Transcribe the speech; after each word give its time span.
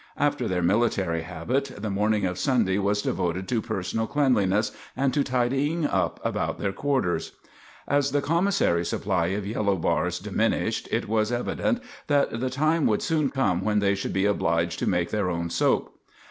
After 0.17 0.47
their 0.47 0.63
military 0.63 1.21
habit, 1.21 1.73
the 1.79 1.91
morning 1.91 2.25
of 2.25 2.39
Sunday 2.39 2.79
was 2.79 3.03
devoted 3.03 3.47
to 3.49 3.61
personal 3.61 4.07
cleanliness 4.07 4.71
and 4.97 5.13
to 5.13 5.23
tidying 5.23 5.85
up 5.85 6.19
about 6.25 6.57
their 6.57 6.71
quarters. 6.71 7.33
As 7.87 8.09
the 8.09 8.19
commissary 8.19 8.83
supply 8.83 9.27
of 9.27 9.45
yellow 9.45 9.75
bars 9.75 10.17
diminished, 10.17 10.87
it 10.89 11.07
was 11.07 11.31
evident 11.31 11.83
that 12.07 12.39
the 12.39 12.49
time 12.49 12.87
would 12.87 13.03
soon 13.03 13.29
come 13.29 13.63
when 13.63 13.77
they 13.77 13.93
should 13.93 14.11
be 14.11 14.25
obliged 14.25 14.79
to 14.79 14.89
make 14.89 15.11
their 15.11 15.29
own 15.29 15.51
soap. 15.51 15.95